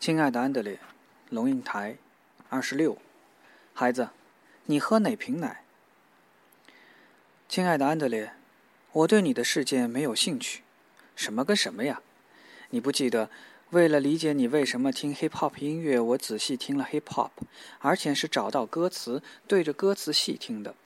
[0.00, 0.78] 亲爱的安德烈，
[1.28, 1.96] 龙应台，
[2.48, 2.96] 二十六，
[3.74, 4.10] 孩子，
[4.66, 5.64] 你喝哪瓶奶？
[7.48, 8.32] 亲爱的安德烈，
[8.92, 10.62] 我对你的事件没有兴趣。
[11.16, 12.00] 什么跟什么呀？
[12.70, 13.28] 你不记得，
[13.70, 17.30] 为了理解你为什么听 hip hop 音乐，我仔细听了 hip hop，
[17.80, 20.76] 而且是找到歌词，对着歌词细听的。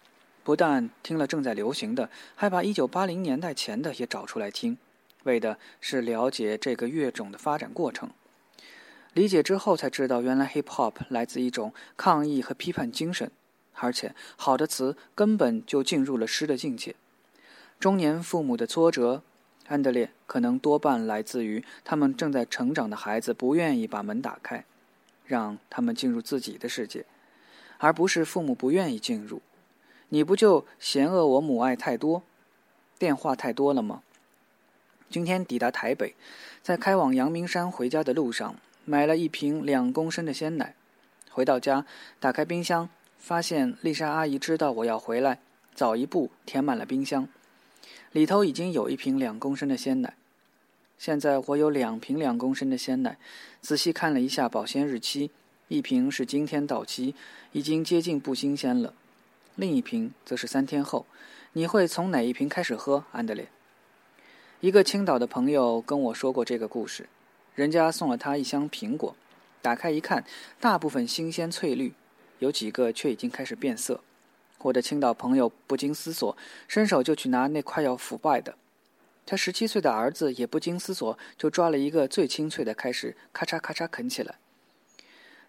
[0.42, 4.78] 不但听了正在流行的，还把一九八零年代前的也找出来听，
[5.24, 8.10] 为的是了解这个乐种的发展过程。
[9.14, 13.30] 理解之后才知道，原来 hip hop 来自一种抗议和批判精神，
[13.74, 16.94] 而且好的词根本就进入了诗的境界。
[17.78, 19.22] 中年父母的挫折，
[19.66, 24.64] 安德烈可能多半来自于他们正在成长的孩子不愿意把门打开，
[25.26, 27.04] 让他们进入自己的世界，
[27.78, 29.42] 而不是父母不愿意进入。
[30.08, 32.22] 你不就嫌恶我母爱太多，
[32.98, 34.02] 电话太多了吗？
[35.10, 36.14] 今天抵达台北，
[36.62, 38.56] 在开往阳明山回家的路上。
[38.84, 40.74] 买了一瓶两公升的鲜奶，
[41.30, 41.86] 回到家，
[42.18, 45.38] 打开冰箱，发现丽莎阿姨知道我要回来，
[45.74, 47.28] 早一步填满了冰箱，
[48.10, 50.14] 里头已经有一瓶两公升的鲜奶。
[50.98, 53.18] 现在我有两瓶两公升的鲜奶，
[53.60, 55.30] 仔细看了一下保鲜日期，
[55.68, 57.14] 一瓶是今天到期，
[57.52, 58.94] 已经接近不新鲜了，
[59.56, 61.06] 另一瓶则是三天后。
[61.54, 63.48] 你会从哪一瓶开始喝，安德烈？
[64.60, 67.08] 一个青岛的朋友跟我说过这个故事。
[67.54, 69.14] 人家送了他一箱苹果，
[69.60, 70.24] 打开一看，
[70.58, 71.92] 大部分新鲜翠绿，
[72.38, 74.00] 有几个却已经开始变色。
[74.58, 76.36] 我的青岛朋友不经思索，
[76.66, 78.54] 伸手就去拿那快要腐败的。
[79.26, 84.36] 他十七岁的儿子也不经思索，就抓了一个最清脆的，开始咔嚓咔嚓啃起来。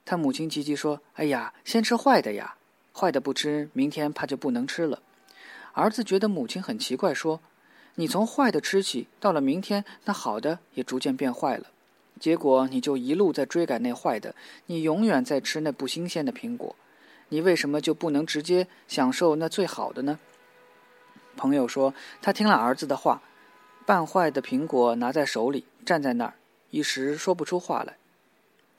[0.06, 2.56] 他母亲急急说：“哎呀，先吃坏的呀，
[2.94, 5.02] 坏的不吃，明天怕就不能吃了。”
[5.74, 7.40] 儿子觉得母亲很奇怪，说
[7.96, 11.68] ：“你从坏的吃起，到了明天，那好的也逐渐变坏了。”
[12.24, 14.34] 结果你就一路在追赶那坏的，
[14.68, 16.74] 你永远在吃那不新鲜的苹果，
[17.28, 20.18] 你为什么就不能直接享受那最好的呢？
[21.36, 23.22] 朋友说他听了儿子的话，
[23.86, 26.36] 半坏的苹果拿在手里，站在那儿，
[26.70, 27.98] 一时说不出话来。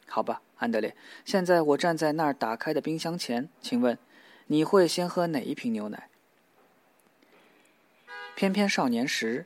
[0.07, 3.99] 好吧，安德烈，现在我站在那儿打开的冰箱前，请问
[4.47, 6.09] 你会先喝哪一瓶牛奶？
[8.35, 9.45] 翩翩少年时。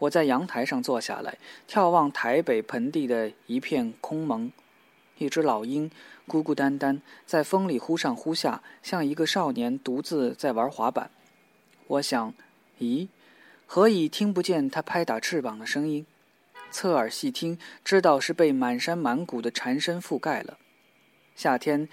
[0.00, 1.38] 我在阳台上坐下来，
[1.68, 4.50] 眺望台北盆地的一片空蒙。
[5.18, 5.90] 一只老鹰
[6.26, 11.10] 孤孤单单在风里忽上忽下，像一个少年独自在玩滑板。
[11.86, 12.32] 我想，
[12.78, 13.08] 咦，
[13.66, 16.06] 何以听不见它拍打翅膀的声音？
[16.70, 20.56] 侧耳细听，知道是被满山满谷的蝉声覆盖了。
[21.36, 21.86] 夏天，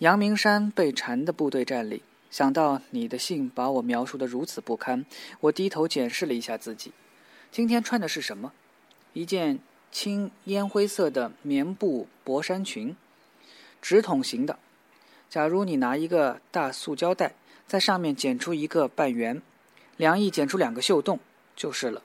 [0.00, 2.02] 阳明山被蝉的部队占领。
[2.30, 5.06] 想到你的信把我描述的如此不堪，
[5.40, 6.92] 我低头检视了一下自己。
[7.50, 8.52] 今天穿的是什么？
[9.12, 12.94] 一件青烟灰色的棉布薄衫裙，
[13.80, 14.58] 直筒型的。
[15.30, 17.34] 假如你拿一个大塑胶袋，
[17.66, 19.40] 在上面剪出一个半圆，
[19.96, 21.18] 两翼剪出两个袖洞，
[21.56, 22.02] 就是了。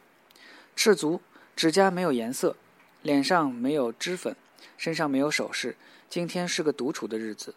[0.75, 1.21] 赤足，
[1.55, 2.55] 指甲没有颜色，
[3.01, 4.35] 脸上没有脂粉，
[4.77, 5.75] 身上没有首饰。
[6.09, 7.53] 今天是个独处的日子。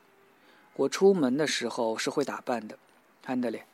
[0.74, 2.76] 我出门的时候是会打扮的，
[3.24, 3.64] 安德烈。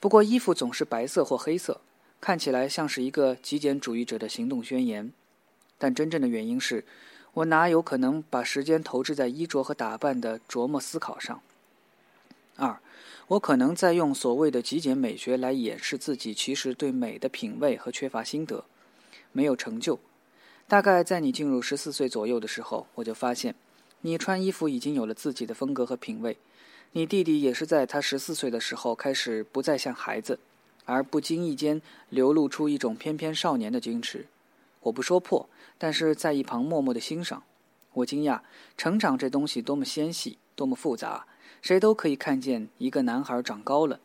[0.00, 1.82] 不过衣服总是白色或黑色。
[2.22, 5.12] 看起来像是一个极简主义者的行动宣言，
[5.76, 6.84] 但真正的原因是，
[7.34, 11.42] 我哪有可能把时间投掷在衣着和打扮的琢磨思考上？
[12.54, 12.78] 二，
[13.26, 18.64] 我可能在用所谓的极简美学来掩饰自己其实对美的品味和缺乏心得，
[19.32, 19.98] 没有成就。
[20.68, 23.56] 大概在你进入十四岁左右的时候，我就发现，
[24.02, 26.36] 你穿衣服已经有了自己的风格和品味。
[26.92, 30.38] 你弟弟也是在他十四岁的时候开始不再像孩子。
[30.92, 31.80] 而不经意间
[32.10, 34.26] 流露出一种翩翩少年的矜持，
[34.80, 35.48] 我不说破，
[35.78, 37.42] 但是在一旁默默的欣赏。
[37.94, 38.40] 我惊讶，
[38.76, 41.26] 成长这东西多么纤细，多么复杂，
[41.60, 44.00] 谁都可以看见一个男孩长高了，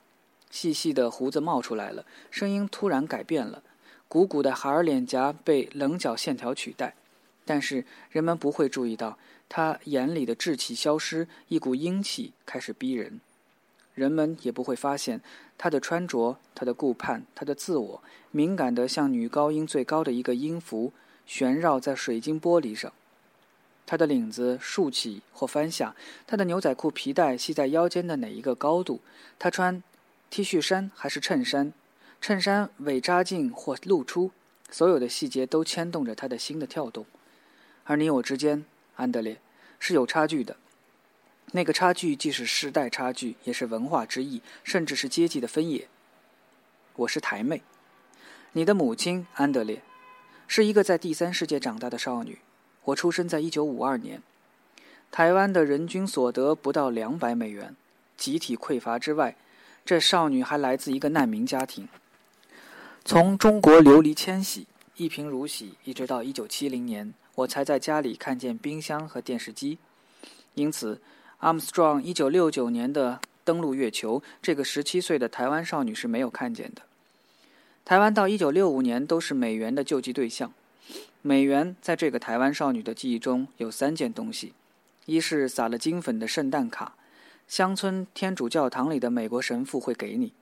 [0.49, 3.63] 细细的胡子冒出来了，声音突然改变了，
[4.07, 6.95] 鼓鼓的孩儿脸颊被棱角线条取代，
[7.45, 9.17] 但是人们不会注意到
[9.47, 13.21] 他眼里的稚气消失，一股英气开始逼人。
[13.97, 15.21] 人们也不会发现
[15.57, 20.93] 她的穿着、她的顾盼、她的自我，敏感得像女高音最高的一个音符，
[21.25, 22.93] 旋绕在水晶玻璃上。
[23.87, 25.95] 她的领子竖起或翻下，
[26.27, 28.99] 她的牛仔裤皮带系在腰间的哪一个高度？
[29.39, 29.81] 她穿
[30.29, 31.73] T 恤衫还是衬衫？
[32.21, 34.29] 衬衫尾扎进或露出？
[34.69, 37.07] 所有的细节都牵动着她的心的跳动。
[37.85, 38.63] 而你我之间，
[38.97, 39.39] 安德烈，
[39.79, 40.55] 是有差距的。
[41.53, 45.87] 那个差距既是时代差距，也是文化之异，甚至是阶级的分野。
[46.97, 47.61] 我是台妹，
[48.51, 49.81] 你的母亲安德烈，
[50.45, 52.39] 是一个在第三世界长大的少女。
[52.83, 54.21] 我出生在一九五二年，
[55.09, 57.75] 台湾的人均所得不到两百美元，
[58.17, 59.37] 集体匮乏之外，
[59.85, 61.87] 这少女还来自一个难民家庭，
[63.05, 64.67] 从中国流离迁徙，
[64.97, 69.77] 一贫如洗，一直到一九七零年，我才在家里看见冰箱和电视机。
[70.55, 70.99] 因此，
[71.39, 76.81] Armstrong 一九六九年的登陆月球，这个十七岁的台湾少女是没有看见的。
[77.85, 80.51] 台湾到一九六五年都是美元的救济对象。
[81.21, 84.53] 美元在这个台湾少女的记忆中有三件东西：
[85.05, 86.95] 一是撒了金粉的圣诞卡，
[87.47, 90.33] 乡村天主教堂里的美国神父会给你，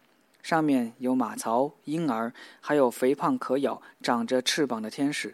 [0.41, 2.31] 上面有马槽、婴儿，
[2.61, 5.31] 还有肥胖可咬、长着翅膀的天使；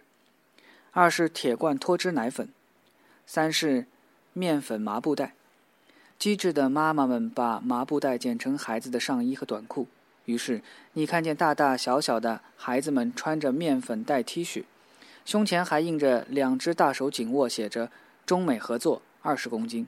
[0.91, 2.47] 二是铁罐脱脂奶粉；
[3.27, 3.85] 三是
[4.33, 5.35] 面粉麻布袋。
[6.21, 9.87] 机智的妈妈们把麻布袋剪成孩子的上衣和短裤，
[10.25, 10.61] 于是
[10.93, 14.65] 你看见大大小小的孩子们穿着面粉袋 T 恤。
[15.25, 17.89] 胸前还印着两只大手紧握，写着
[18.23, 19.87] “中美合作二十公斤”，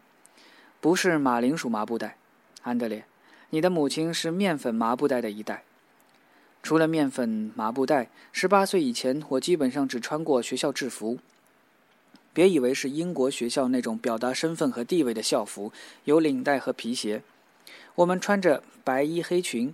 [0.82, 2.18] 不是马铃薯麻布袋。
[2.64, 3.06] 安德烈，
[3.52, 5.62] 你的母亲是面粉麻布袋的一代。
[6.64, 11.20] 除了面粉麻布袋，十八岁以前，我基本上只穿过学校制服。
[12.34, 15.72] 别以为是英国学校那种表达身份和地位的校服，
[16.06, 17.22] 有领带和皮鞋。
[17.96, 19.74] 我们穿着白衣黑裙。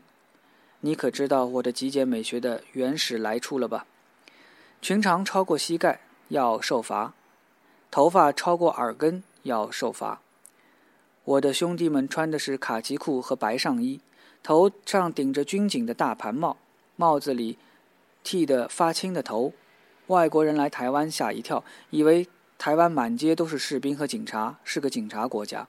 [0.81, 3.85] 你可知道我的极简美学的原始来处了吧？
[4.81, 7.13] 裙长超过膝盖要受罚，
[7.91, 10.21] 头发超过耳根要受罚。
[11.25, 13.99] 我的兄弟们穿的是卡其裤和白上衣，
[14.41, 16.55] 头上顶着军警的大盘帽，
[16.95, 17.57] 帽子里
[18.23, 19.53] 剃得发青的头。
[20.07, 22.27] 外国人来台湾吓一跳，以为
[22.59, 25.65] 台湾满街都是士兵和警察，是个警察国家。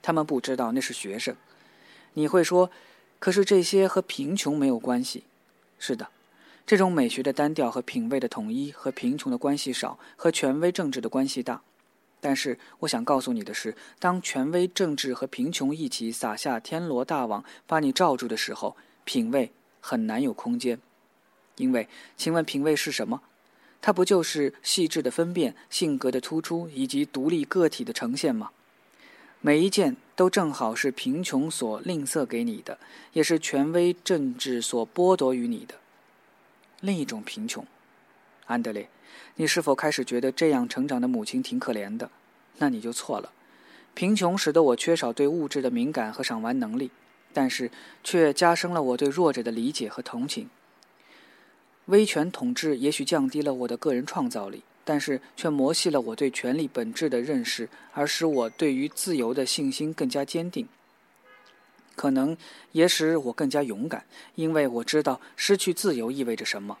[0.00, 1.36] 他们不知道那是学生。
[2.14, 2.70] 你会说，
[3.18, 5.24] 可是这些和贫穷没有关系。
[5.78, 6.08] 是的。
[6.66, 11.60] 这种美学的单调和品味的统一和贫穷的关系少，和权威政治的关系大。
[12.22, 19.52] 但是我想告诉你的是，当权威政治和贫穷一起撒下天罗大网把你罩住的时候，品味
[19.82, 20.80] 很难有空间。
[21.56, 21.86] 因为，
[22.16, 23.20] 请问品味是什么？
[23.82, 28.50] 它不就是细致的分辨、性格的突出以及独立个体的呈现吗？
[29.40, 32.78] 每一件都正好是贫穷所吝啬给你的，
[33.14, 35.76] 也是权威政治所剥夺于你的。
[36.80, 37.66] 另一种贫穷，
[38.46, 38.88] 安德烈，
[39.36, 42.10] 你是否开始觉得这样成长的母亲挺可怜的？
[42.58, 43.32] 那你就错了。
[43.94, 46.90] 贫穷使得我缺少对物质的敏感和赏玩能力，
[47.32, 47.70] 但是
[48.04, 50.50] 却加深了我对弱者的理解和同情。
[51.90, 60.66] 威权统治也许降低了我的个人创造力，但是却磨细了我对权力本质的认识，而使我对于自由的信心更加坚定。
[61.96, 62.36] 可能
[62.72, 64.04] 也使我更加勇敢，
[64.36, 66.78] 因为我知道失去自由意味着什么。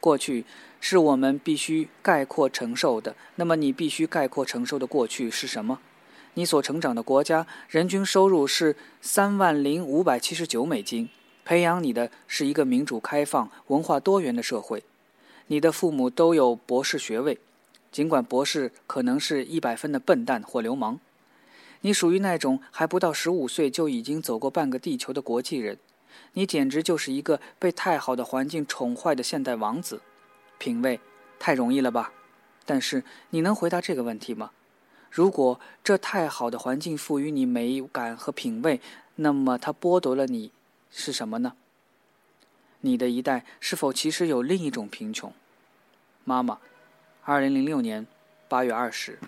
[0.00, 0.44] 过去
[0.80, 5.78] 是我们必须概括承受的，那么你必须概括承受的过去是什么？
[6.34, 11.08] 你所成长的国家人均收入是三万零五百七十九美金，
[11.44, 14.82] 培养你的是一个民主、开放、文化多元的社会。
[15.48, 17.38] 你的父母都有博士学位，
[17.90, 20.98] 尽管博士可能是一百分的笨蛋或流氓。
[21.80, 25.76] 你属于那种还不到十五岁就已经走过半个地球的国际人，
[26.34, 30.00] 你简直就是一个被太好的环境宠坏的现代王子。
[30.58, 31.00] 品味
[31.40, 32.12] 太容易了吧？
[32.64, 34.52] 但是你能回答这个问题吗？
[35.10, 38.80] 如果这太好的环境赋予你美感和品味，
[39.16, 40.52] 那么它剥夺了你
[40.92, 41.54] 是什么呢？
[42.82, 45.32] 你的一代是否其实有另一种贫穷？
[46.24, 46.58] 妈妈，
[47.24, 48.06] 二零零六年
[48.48, 49.18] 八月二十。